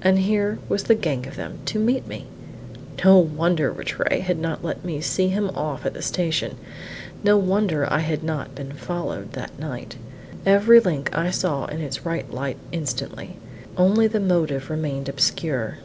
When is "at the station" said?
5.84-6.56